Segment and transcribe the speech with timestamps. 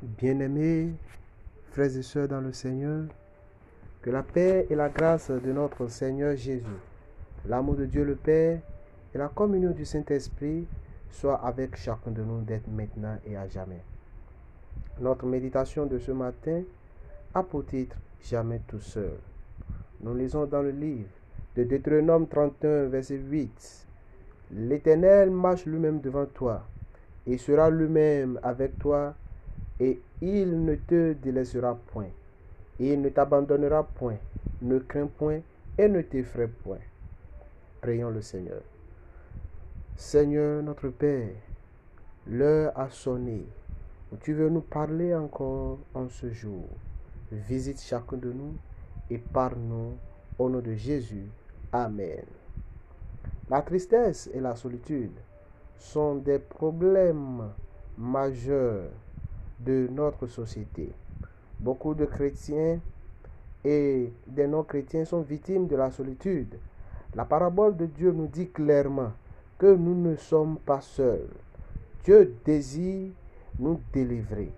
[0.00, 0.92] Bien-aimés,
[1.72, 3.04] frères et sœurs dans le Seigneur,
[4.00, 6.64] que la paix et la grâce de notre Seigneur Jésus,
[7.46, 8.60] l'amour de Dieu le Père
[9.12, 10.66] et la communion du Saint-Esprit
[11.10, 13.82] soient avec chacun de nous d'être maintenant et à jamais.
[15.00, 16.62] Notre méditation de ce matin
[17.34, 19.12] a pour titre Jamais tout seul.
[20.00, 21.08] Nous lisons dans le livre
[21.56, 23.86] de Deutéronome 31, verset 8.
[24.52, 26.62] L'Éternel marche lui-même devant toi
[27.26, 29.14] et sera lui-même avec toi,
[29.80, 32.10] et il ne te délaissera point.
[32.80, 34.16] Il ne t'abandonnera point,
[34.62, 35.40] ne crains point
[35.76, 36.78] et ne t'effraie point.
[37.80, 38.60] Prions le Seigneur.
[39.96, 41.30] Seigneur notre Père,
[42.26, 43.44] l'heure a sonné.
[44.20, 46.64] Tu veux nous parler encore en ce jour.
[47.30, 48.54] Visite chacun de nous
[49.10, 49.94] et parle-nous
[50.38, 51.26] au nom de Jésus.
[51.72, 52.24] Amen.
[53.50, 55.16] La tristesse et la solitude
[55.78, 57.50] sont des problèmes
[57.96, 58.90] majeurs
[59.60, 60.90] de notre société.
[61.60, 62.80] Beaucoup de chrétiens
[63.64, 66.58] et des non-chrétiens sont victimes de la solitude.
[67.14, 69.12] La parabole de Dieu nous dit clairement
[69.58, 71.28] que nous ne sommes pas seuls.
[72.04, 73.10] Dieu désire
[73.58, 74.52] nous délivrer.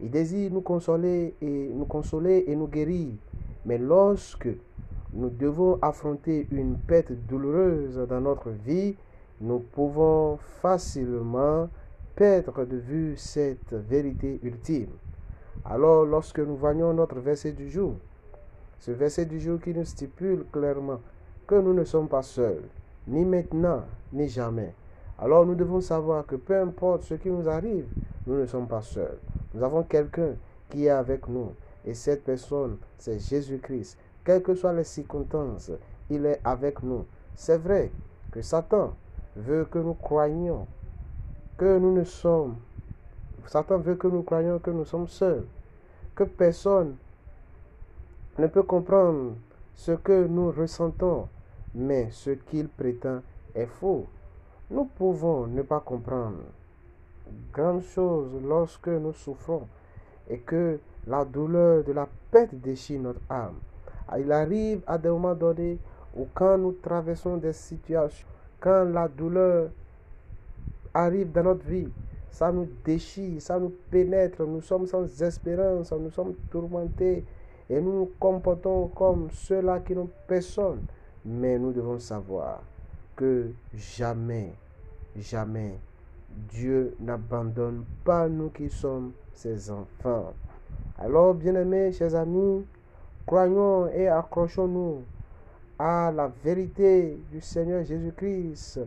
[0.00, 3.08] Il désire nous consoler et nous consoler et nous guérir.
[3.66, 4.48] Mais lorsque
[5.12, 8.96] nous devons affronter une perte douloureuse dans notre vie,
[9.40, 11.68] nous pouvons facilement
[12.18, 14.90] perdre de vue cette vérité ultime.
[15.64, 17.94] Alors lorsque nous voyons notre verset du jour,
[18.80, 20.98] ce verset du jour qui nous stipule clairement
[21.46, 22.64] que nous ne sommes pas seuls,
[23.06, 24.74] ni maintenant, ni jamais.
[25.16, 27.86] Alors nous devons savoir que peu importe ce qui nous arrive,
[28.26, 29.18] nous ne sommes pas seuls.
[29.54, 30.34] Nous avons quelqu'un
[30.70, 31.52] qui est avec nous.
[31.86, 33.96] Et cette personne, c'est Jésus-Christ.
[34.24, 35.70] Quelles que soient les circonstances,
[36.10, 37.06] il est avec nous.
[37.36, 37.92] C'est vrai
[38.32, 38.96] que Satan
[39.36, 40.66] veut que nous croyions
[41.58, 42.56] que nous ne sommes.
[43.46, 45.44] Satan veut que nous croyions que nous sommes seuls.
[46.14, 46.96] Que personne
[48.38, 49.34] ne peut comprendre
[49.74, 51.28] ce que nous ressentons.
[51.74, 53.20] Mais ce qu'il prétend
[53.54, 54.06] est faux.
[54.70, 56.38] Nous pouvons ne pas comprendre
[57.52, 59.66] grande chose lorsque nous souffrons
[60.28, 63.56] et que la douleur de la perte déchire notre âme.
[64.18, 65.78] Il arrive à des moments donnés
[66.16, 68.26] où quand nous traversons des situations,
[68.60, 69.70] quand la douleur
[70.98, 71.88] arrive dans notre vie,
[72.30, 77.24] ça nous déchire, ça nous pénètre, nous sommes sans espérance, nous sommes tourmentés
[77.70, 80.82] et nous nous comportons comme ceux-là qui n'ont personne.
[81.24, 82.62] Mais nous devons savoir
[83.16, 84.52] que jamais,
[85.16, 85.78] jamais,
[86.50, 90.32] Dieu n'abandonne pas nous qui sommes ses enfants.
[90.98, 92.64] Alors, bien-aimés, chers amis,
[93.26, 95.02] croyons et accrochons-nous
[95.78, 98.80] à la vérité du Seigneur Jésus-Christ.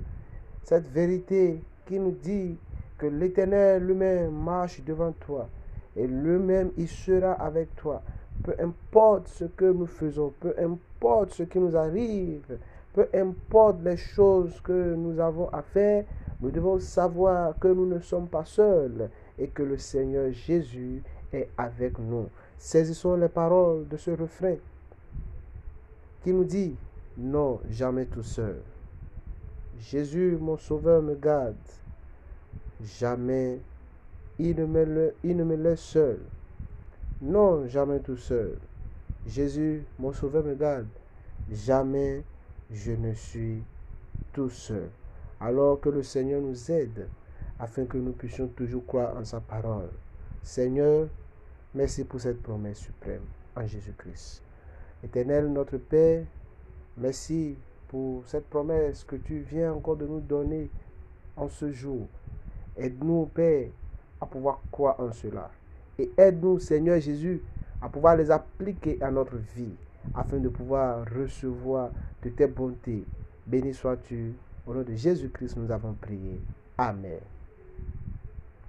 [0.64, 2.57] Cette vérité qui nous dit
[2.97, 5.50] que l'Éternel lui-même marche devant toi
[5.97, 8.02] et lui-même il sera avec toi.
[8.41, 12.57] Peu importe ce que nous faisons, peu importe ce qui nous arrive,
[12.94, 16.06] peu importe les choses que nous avons à faire,
[16.40, 21.03] nous devons savoir que nous ne sommes pas seuls et que le Seigneur Jésus
[21.34, 22.28] est avec nous.
[22.58, 24.56] Saisissons les paroles de ce refrain
[26.23, 26.73] qui nous dit,
[27.18, 28.62] non, jamais tout seul.
[29.81, 31.56] Jésus, mon sauveur, me garde.
[32.84, 33.59] Jamais
[34.40, 34.66] il ne
[35.44, 36.19] me, laisse seul.
[37.22, 38.58] Non, jamais tout seul.
[39.28, 40.88] Jésus, mon sauveur, me garde.
[41.52, 42.24] Jamais
[42.72, 43.62] je ne suis
[44.34, 44.90] tout seul.
[45.40, 47.08] Alors que le Seigneur nous aide
[47.59, 49.90] afin que nous puissions toujours croire en sa parole.
[50.41, 51.08] Seigneur,
[51.75, 53.22] merci pour cette promesse suprême
[53.56, 54.41] en Jésus-Christ.
[55.03, 56.25] Éternel notre Père,
[56.97, 57.56] merci
[57.88, 60.70] pour cette promesse que tu viens encore de nous donner
[61.36, 62.08] en ce jour.
[62.81, 63.68] Aide-nous, Père,
[64.19, 65.52] à pouvoir croire en cela.
[66.00, 67.40] Et aide-nous, Seigneur Jésus,
[67.80, 69.75] à pouvoir les appliquer à notre vie,
[70.16, 71.91] afin de pouvoir recevoir
[72.24, 73.06] de tes bontés.
[73.46, 74.34] Béni sois-tu.
[74.66, 76.41] Au nom de Jésus-Christ, nous avons prié.
[76.75, 77.20] Amen.